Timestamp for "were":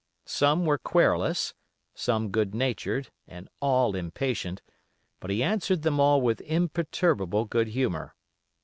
0.65-0.79